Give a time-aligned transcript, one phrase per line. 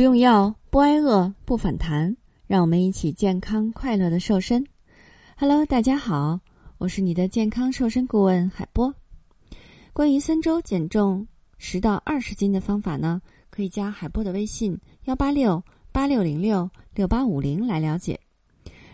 [0.00, 4.64] 不用药，不挨饿，不反弹，让我们一起健康快乐的瘦身。
[5.36, 6.40] Hello，大家好，
[6.78, 8.94] 我是你的健康瘦身顾问海波。
[9.92, 11.28] 关于三周减重
[11.58, 14.74] 十到二十斤的方法呢，可以加海波的微信
[15.04, 15.62] 幺八六
[15.92, 18.18] 八六零六六八五零来了解。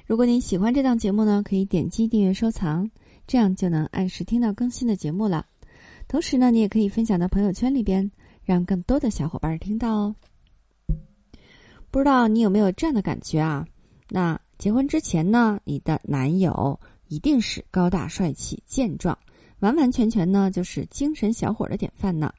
[0.07, 2.91] 如果您喜欢这档节目呢，可以点击订阅收藏，
[3.29, 5.47] 这样就能按时听到更新的节目了。
[6.09, 8.11] 同时呢，你也可以分享到朋友圈里边，
[8.43, 10.17] 让更多的小伙伴听到哦。
[11.97, 13.67] 不知道你有没有这样的感觉啊？
[14.11, 16.79] 那结婚之前呢，你的男友
[17.09, 19.19] 一定是高大帅气、健壮，
[19.61, 22.31] 完完全全呢就是精神小伙的典范呢。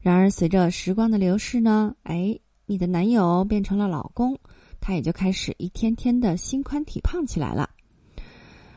[0.00, 4.38] 然而随着时光的流逝呢，哎，你的男友变成了老公，
[4.80, 7.68] 他也就开始一天天的心宽体胖起来了。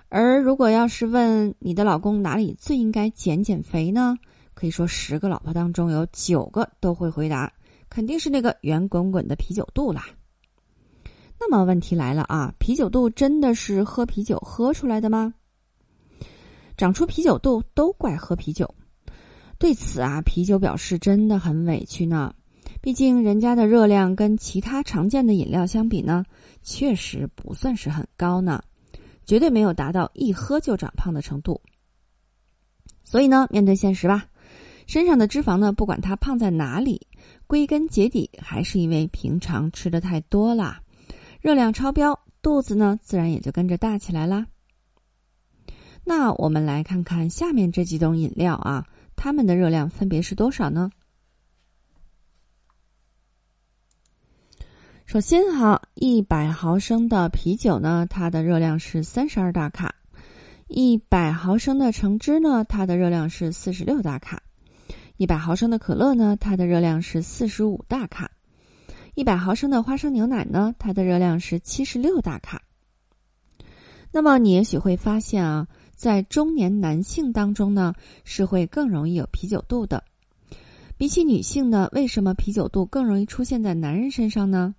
[0.10, 4.18] 而如果要是问你的老公哪里最应该减减肥呢？
[4.56, 7.54] 可以说十个老婆当中有九个都会回答。
[7.92, 10.06] 肯定是那个圆滚滚的啤酒肚啦。
[11.38, 15.34] 那么问题来了啊，啤酒肚真的是喝啤酒喝出来的吗？
[16.78, 18.74] 长出啤酒肚都怪喝啤酒。
[19.60, 22.34] 对此啊，啤酒表示真的很委屈呢。
[22.80, 26.24] 毕竟人家的热量跟其他常见的饮料相比呢，
[26.64, 28.64] 确实不算是很高呢，
[29.26, 31.62] 绝对没有达到一喝就长胖的程度。
[33.04, 34.26] 所以呢，面对现实吧。
[34.88, 37.08] 身上的脂肪呢，不管它胖在哪里，
[37.48, 40.82] 归根结底还是因为平常吃的太多啦，
[41.40, 44.46] 热量超标，肚子呢自然也就跟着大起来啦。
[46.04, 50.90] 那我们来看看下面这几种饮料啊，它们的热量分别是多少呢？
[55.06, 59.90] 首先哈，一百毫升的啤酒呢，它的热量是三十二大卡；
[60.68, 64.42] 一百毫升的橙汁呢，它的热量是四十六大卡。
[65.22, 68.26] 一百毫升的可乐呢，它的热量是四十五大卡；
[69.14, 72.60] 一百毫升的花生牛奶呢，它的热量是七十六大卡。
[74.12, 77.94] 那么你也许会发现啊，在中年男性当中呢，
[78.24, 80.04] 是会更容易有啤酒肚的。
[80.98, 84.74] 比起女性呢，为什么啤酒肚更容易出现在男人身上呢？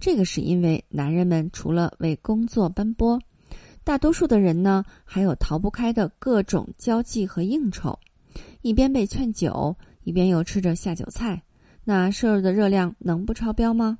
[0.00, 3.16] 这个是因为男人们除了为工作奔波，
[3.84, 7.96] 大多数的人呢，还有逃不开的各种交际和应酬。
[8.62, 11.42] 一边被劝酒，一边又吃着下酒菜，
[11.84, 13.98] 那摄入的热量能不超标吗？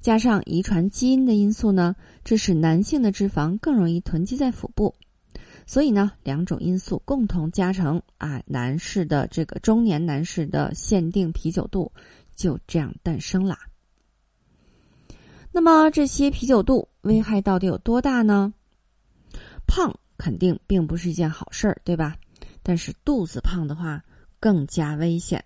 [0.00, 1.94] 加上遗传基因的因素呢，
[2.24, 4.94] 这使男性的脂肪更容易囤积在腹部，
[5.66, 11.90] 所以呢，两种因素共同加成啊，男士的这个中年男士的限定啤酒肚
[12.36, 13.58] 就这样诞生啦。
[15.50, 18.54] 那么这些啤酒肚危害到底有多大呢？
[19.66, 22.16] 胖肯定并不是一件好事儿，对吧？
[22.68, 24.04] 但是肚子胖的话
[24.38, 25.42] 更加危险，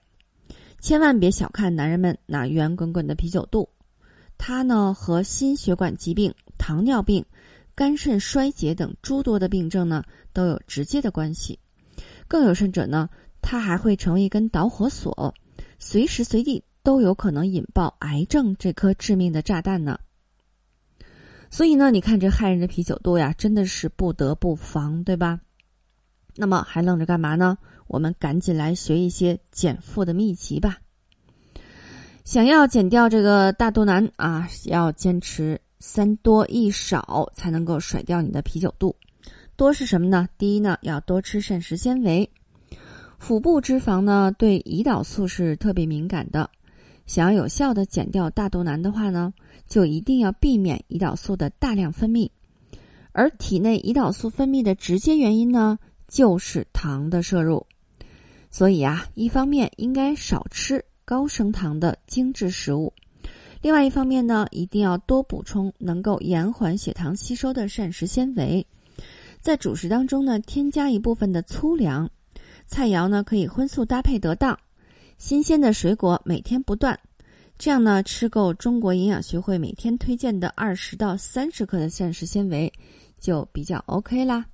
[0.81, 3.69] 千万别小看男人们那圆滚滚的啤酒肚，
[4.37, 7.25] 它呢和心血管疾病、糖尿病、
[7.77, 11.61] 肝肾衰竭等诸多的病症呢都有直接的关系。
[12.27, 13.09] 更有甚者呢，
[13.41, 15.32] 它还会成为一根导火索，
[15.78, 19.97] 随时随地都有可能引爆癌症这颗致命的炸弹呢。
[21.50, 25.38] 所以呢，你看这害人的啤酒肚呀，真的是不得不防，对吧？
[26.37, 27.56] 那么还愣着干嘛呢？
[27.87, 30.78] 我们赶紧来学一些减负的秘籍吧。
[32.25, 38.94] 想要减掉这个大肚腩啊，要坚持三多一少才能够甩掉你的啤酒肚。
[39.56, 40.28] 多是什么呢？
[40.38, 42.31] 第一呢，要多吃膳食纤维。
[43.19, 46.49] 腹部脂肪呢，对胰岛素是特别敏感的。
[47.06, 49.34] 想要有效的减掉大肚腩的话呢，
[49.69, 52.31] 就一定要避免胰岛素的大量分泌。
[53.12, 55.78] 而体内胰岛素分泌的直接原因呢？
[56.12, 57.67] 就是糖的摄入，
[58.50, 62.93] 所以啊，一方面应该少吃高升糖的精致食物，
[63.62, 68.67] 另外一方面呢，一定要多补充能够延缓血糖吸收的膳食纤维，
[69.41, 72.11] 在主食当中呢，添加一部分的粗粮，
[72.67, 74.59] 菜肴呢可以荤素搭配得当，
[75.17, 77.00] 新鲜的水果每天不断，
[77.56, 82.70] 这样呢，吃够中国营养学会每天推荐的二十到三十克的膳食纤维，
[83.19, 84.44] 就比较 OK 啦。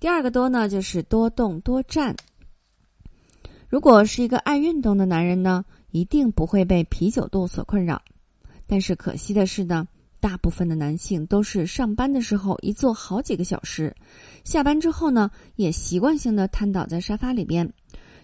[0.00, 2.16] 第二个多呢，就是多动多站。
[3.68, 8.00] 如果是一个爱运动的男人呢，一定不会被啤酒肚所困扰。
[8.66, 9.86] 但是可惜的是呢，
[10.18, 13.94] 大部分的男性都是上班的时候一坐好几个小时，
[14.42, 17.70] 下班之后呢，也习惯性的瘫倒在沙发里边，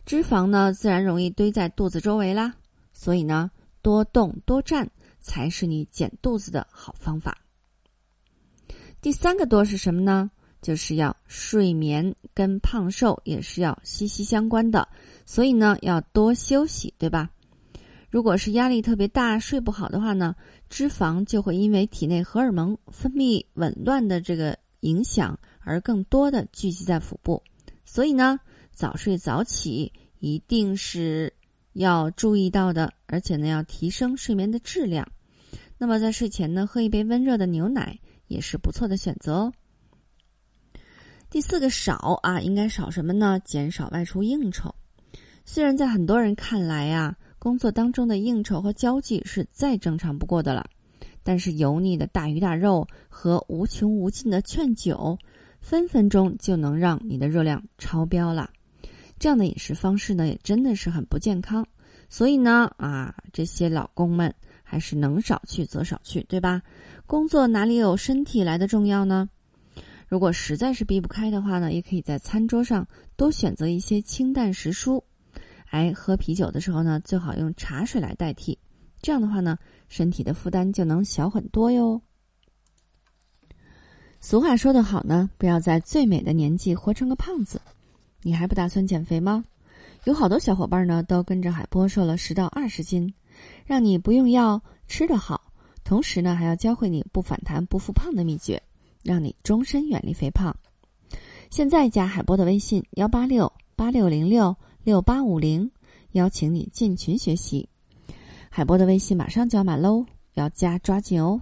[0.07, 2.55] 脂肪呢自然容易堆在肚子周围啦。
[2.95, 3.51] 所以呢，
[3.83, 4.91] 多动多站
[5.21, 7.37] 才是你减肚子的好方法。
[9.03, 10.31] 第三个多是什么呢？
[10.63, 14.89] 就是要睡眠跟胖瘦也是要息息相关的，
[15.25, 17.31] 所以呢要多休息，对吧？
[18.11, 20.35] 如果是压力特别大、睡不好的话呢，
[20.69, 27.43] 脂肪就会因为体内荷尔蒙分泌紊乱的这个影响而更多的聚集在腹部。
[27.85, 28.39] 所以呢，
[28.73, 31.33] 早睡早起一定是
[31.75, 35.07] 要注意到的，而且呢，要提升睡眠的质量。
[35.77, 37.99] 那么在睡前呢，喝一杯温热的牛奶
[38.29, 39.53] 也是不错的选择哦。
[41.29, 43.39] 第四个少啊，应该少什么呢？
[43.45, 44.75] 减少外出应酬。
[45.45, 50.65] 虽然在很多人看来呀，工作当中的应酬和交际是再正常不过的了，
[51.23, 55.19] 但是油腻的大鱼大肉和无穷无尽的劝酒，
[55.61, 58.49] 分分钟就能让你的热量超标了。
[59.19, 61.67] 这样的饮食方式呢，也真的是很不健康。
[62.09, 64.33] 所以呢，啊，这些老公们
[64.63, 66.63] 还是能少去则少去，对吧？
[67.05, 69.29] 工作哪里有身体来的重要呢？
[70.09, 72.87] 如果实在是避不开的话呢，也可以在餐桌上
[73.17, 75.03] 多选择一些清淡食蔬。
[75.71, 78.57] 哎，喝啤酒的时候呢，最好用茶水来代替，
[79.03, 79.59] 这样的话呢，
[79.89, 82.01] 身体的负担就能小很多哟。
[84.21, 87.61] 俗话说得好呢，不要在最美的年纪活成个胖子。
[88.23, 89.45] 你还不打算减肥吗？
[90.05, 93.13] 有好多小伙伴呢，都跟着海波瘦了十到二十斤，
[93.65, 98.63] 让你不用药吃得好，同时呢，还要教会你不反弹不复胖的秘诀。
[99.07, 100.55] 让你终身远离肥胖。
[101.49, 105.71] 现在加海波的微信幺八六八六零六六八五零，
[106.13, 107.69] 邀请你进群学习。
[108.51, 110.05] 海波的微信马上就要满喽，
[110.35, 111.39] 要加抓紧哦。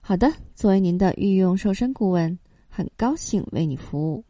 [0.00, 2.36] 好的，作为您的御用瘦身顾问，
[2.68, 4.24] 很高兴为你服务。